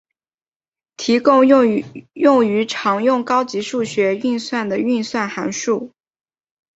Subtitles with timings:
[0.97, 5.91] 提供用于常用高级数学运算的运算函数。